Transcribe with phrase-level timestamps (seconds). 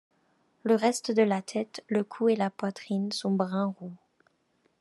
[0.63, 3.95] Le reste de la tête, le cou et la poitrine sont brun roux.